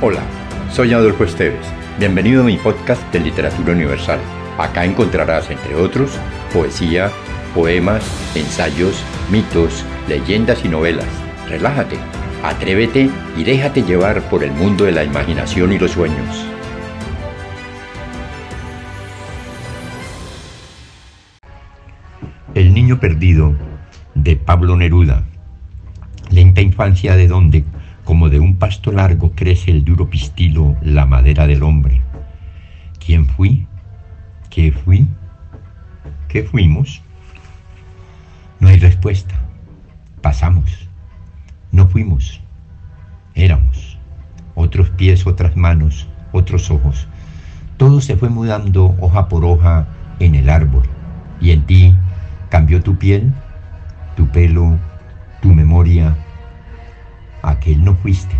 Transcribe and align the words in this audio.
Hola, 0.00 0.22
soy 0.70 0.92
Adolfo 0.92 1.24
Esteves. 1.24 1.66
Bienvenido 1.98 2.42
a 2.42 2.44
mi 2.44 2.56
podcast 2.56 3.02
de 3.12 3.18
Literatura 3.18 3.72
Universal. 3.72 4.20
Acá 4.56 4.84
encontrarás, 4.84 5.50
entre 5.50 5.74
otros, 5.74 6.12
poesía, 6.52 7.10
poemas, 7.52 8.04
ensayos, 8.36 9.02
mitos, 9.28 9.84
leyendas 10.06 10.64
y 10.64 10.68
novelas. 10.68 11.08
Relájate, 11.48 11.96
atrévete 12.44 13.10
y 13.36 13.42
déjate 13.42 13.82
llevar 13.82 14.22
por 14.30 14.44
el 14.44 14.52
mundo 14.52 14.84
de 14.84 14.92
la 14.92 15.02
imaginación 15.02 15.72
y 15.72 15.80
los 15.80 15.90
sueños. 15.90 16.46
El 22.54 22.72
niño 22.72 23.00
perdido 23.00 23.52
de 24.14 24.36
Pablo 24.36 24.76
Neruda. 24.76 25.24
Lenta 26.30 26.60
infancia 26.60 27.16
de 27.16 27.26
donde 27.26 27.64
como 28.08 28.30
de 28.30 28.40
un 28.40 28.56
pasto 28.56 28.90
largo 28.90 29.32
crece 29.32 29.70
el 29.70 29.84
duro 29.84 30.08
pistilo, 30.08 30.78
la 30.80 31.04
madera 31.04 31.46
del 31.46 31.62
hombre. 31.62 32.00
¿Quién 33.04 33.26
fui? 33.26 33.66
¿Qué 34.48 34.72
fui? 34.72 35.06
¿Qué 36.26 36.42
fuimos? 36.42 37.02
No 38.60 38.68
hay 38.68 38.78
respuesta. 38.78 39.34
Pasamos. 40.22 40.88
No 41.70 41.86
fuimos. 41.86 42.40
Éramos. 43.34 43.98
Otros 44.54 44.88
pies, 44.88 45.26
otras 45.26 45.54
manos, 45.54 46.08
otros 46.32 46.70
ojos. 46.70 47.06
Todo 47.76 48.00
se 48.00 48.16
fue 48.16 48.30
mudando 48.30 48.96
hoja 49.02 49.28
por 49.28 49.44
hoja 49.44 49.86
en 50.18 50.34
el 50.34 50.48
árbol. 50.48 50.84
Y 51.42 51.50
en 51.50 51.66
ti 51.66 51.94
cambió 52.48 52.82
tu 52.82 52.96
piel, 52.96 53.34
tu 54.16 54.26
pelo, 54.28 54.78
tu 55.42 55.52
memoria, 55.52 56.16
aquel 57.42 57.84
no 57.84 57.94
fuiste. 57.94 58.36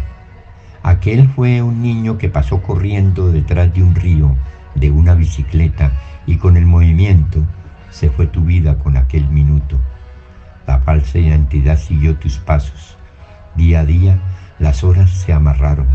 Aquel 0.83 1.29
fue 1.29 1.63
un 1.63 1.83
niño 1.83 2.19
que 2.19 2.29
pasó 2.29 2.63
corriendo 2.63 3.31
detrás 3.31 3.73
de 3.75 3.83
un 3.83 3.95
río, 3.95 4.35
de 4.75 4.91
una 4.91 5.15
bicicleta, 5.15 5.93
y 6.27 6.37
con 6.37 6.57
el 6.57 6.67
movimiento 6.67 7.45
se 7.91 8.11
fue 8.11 8.27
tu 8.27 8.45
vida 8.45 8.79
con 8.79 8.97
aquel 8.97 9.29
minuto. 9.29 9.79
La 10.67 10.79
falsa 10.81 11.19
identidad 11.19 11.79
siguió 11.79 12.17
tus 12.17 12.39
pasos. 12.39 12.97
Día 13.55 13.81
a 13.81 13.85
día 13.85 14.19
las 14.59 14.85
horas 14.85 15.11
se 15.11 15.33
amarraron, 15.33 15.89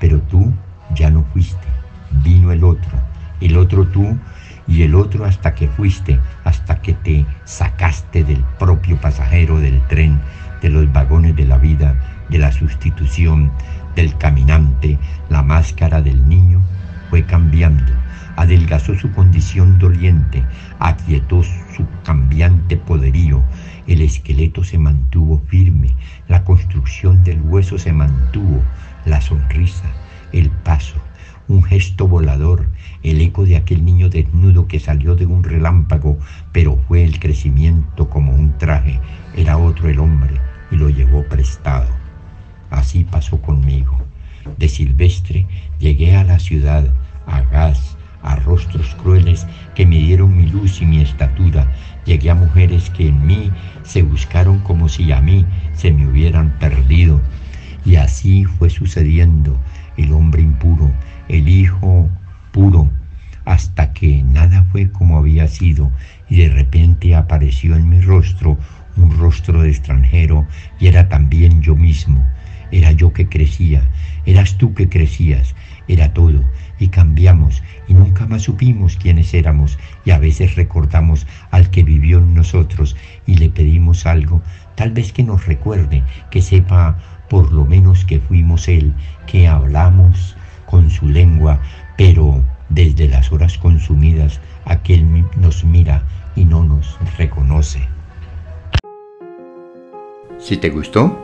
pero 0.00 0.20
tú 0.20 0.52
ya 0.94 1.10
no 1.10 1.24
fuiste. 1.32 1.66
Vino 2.22 2.52
el 2.52 2.64
otro, 2.64 2.90
el 3.40 3.56
otro 3.56 3.86
tú 3.86 4.16
y 4.66 4.82
el 4.82 4.94
otro 4.94 5.24
hasta 5.24 5.54
que 5.54 5.68
fuiste, 5.68 6.18
hasta 6.44 6.80
que 6.80 6.94
te 6.94 7.26
sacaste 7.44 8.24
del 8.24 8.42
propio 8.58 9.00
pasajero 9.00 9.58
del 9.58 9.80
tren, 9.88 10.20
de 10.62 10.70
los 10.70 10.90
vagones 10.92 11.36
de 11.36 11.44
la 11.44 11.58
vida 11.58 12.13
de 12.34 12.40
la 12.40 12.50
sustitución 12.50 13.52
del 13.94 14.18
caminante, 14.18 14.98
la 15.30 15.44
máscara 15.44 16.02
del 16.02 16.28
niño 16.28 16.60
fue 17.08 17.22
cambiando, 17.24 17.92
adelgazó 18.34 18.98
su 18.98 19.12
condición 19.12 19.78
doliente, 19.78 20.44
aquietó 20.80 21.44
su 21.44 21.86
cambiante 22.02 22.76
poderío, 22.76 23.44
el 23.86 24.00
esqueleto 24.00 24.64
se 24.64 24.78
mantuvo 24.78 25.42
firme, 25.46 25.94
la 26.26 26.42
construcción 26.42 27.22
del 27.22 27.40
hueso 27.40 27.78
se 27.78 27.92
mantuvo, 27.92 28.64
la 29.04 29.20
sonrisa, 29.20 29.86
el 30.32 30.50
paso, 30.50 30.96
un 31.46 31.62
gesto 31.62 32.08
volador, 32.08 32.68
el 33.04 33.20
eco 33.20 33.44
de 33.44 33.58
aquel 33.58 33.84
niño 33.84 34.08
desnudo 34.08 34.66
que 34.66 34.80
salió 34.80 35.14
de 35.14 35.26
un 35.26 35.44
relámpago, 35.44 36.18
pero 36.50 36.80
fue 36.88 37.04
el 37.04 37.20
crecimiento 37.20 38.10
como 38.10 38.34
un 38.34 38.58
traje, 38.58 38.98
era 39.36 39.56
otro 39.56 39.88
el 39.88 40.00
hombre 40.00 40.34
y 40.72 40.74
lo 40.74 40.88
llevó 40.88 41.22
prestado. 41.28 42.03
Así 42.74 43.04
pasó 43.04 43.40
conmigo. 43.40 43.96
De 44.58 44.68
silvestre 44.68 45.46
llegué 45.78 46.16
a 46.16 46.24
la 46.24 46.40
ciudad, 46.40 46.84
a 47.24 47.40
gas, 47.42 47.96
a 48.20 48.34
rostros 48.34 48.96
crueles 48.96 49.46
que 49.76 49.86
me 49.86 49.98
dieron 49.98 50.36
mi 50.36 50.46
luz 50.46 50.82
y 50.82 50.84
mi 50.84 51.00
estatura. 51.00 51.70
Llegué 52.04 52.30
a 52.30 52.34
mujeres 52.34 52.90
que 52.90 53.06
en 53.06 53.24
mí 53.24 53.52
se 53.84 54.02
buscaron 54.02 54.58
como 54.58 54.88
si 54.88 55.12
a 55.12 55.20
mí 55.20 55.46
se 55.76 55.92
me 55.92 56.08
hubieran 56.08 56.50
perdido. 56.58 57.20
Y 57.84 57.94
así 57.94 58.44
fue 58.44 58.70
sucediendo 58.70 59.56
el 59.96 60.12
hombre 60.12 60.42
impuro, 60.42 60.90
el 61.28 61.46
hijo 61.48 62.08
puro, 62.50 62.90
hasta 63.44 63.92
que 63.92 64.24
nada 64.24 64.64
fue 64.72 64.90
como 64.90 65.18
había 65.18 65.46
sido 65.46 65.92
y 66.28 66.36
de 66.38 66.48
repente 66.48 67.14
apareció 67.14 67.76
en 67.76 67.88
mi 67.88 68.00
rostro 68.00 68.58
un 68.96 69.16
rostro 69.16 69.62
de 69.62 69.70
extranjero 69.70 70.44
y 70.80 70.88
era 70.88 71.08
también 71.08 71.62
yo 71.62 71.76
mismo. 71.76 72.24
Era 72.70 72.92
yo 72.92 73.12
que 73.12 73.28
crecía, 73.28 73.88
eras 74.26 74.56
tú 74.58 74.74
que 74.74 74.88
crecías, 74.88 75.54
era 75.88 76.12
todo, 76.12 76.40
y 76.78 76.88
cambiamos, 76.88 77.62
y 77.88 77.94
nunca 77.94 78.26
más 78.26 78.42
supimos 78.42 78.96
quiénes 78.96 79.32
éramos, 79.34 79.78
y 80.04 80.10
a 80.10 80.18
veces 80.18 80.56
recordamos 80.56 81.26
al 81.50 81.70
que 81.70 81.82
vivió 81.82 82.18
en 82.18 82.34
nosotros 82.34 82.96
y 83.26 83.34
le 83.36 83.50
pedimos 83.50 84.06
algo, 84.06 84.42
tal 84.74 84.90
vez 84.90 85.12
que 85.12 85.22
nos 85.22 85.46
recuerde, 85.46 86.02
que 86.30 86.42
sepa 86.42 86.98
por 87.28 87.52
lo 87.52 87.64
menos 87.64 88.04
que 88.04 88.20
fuimos 88.20 88.68
él, 88.68 88.92
que 89.26 89.46
hablamos 89.46 90.36
con 90.66 90.90
su 90.90 91.08
lengua, 91.08 91.60
pero 91.96 92.42
desde 92.68 93.08
las 93.08 93.30
horas 93.30 93.58
consumidas 93.58 94.40
aquel 94.64 95.24
nos 95.36 95.64
mira 95.64 96.02
y 96.34 96.44
no 96.44 96.64
nos 96.64 96.98
reconoce. 97.16 97.86
Si 100.38 100.56
te 100.56 100.70
gustó, 100.70 101.23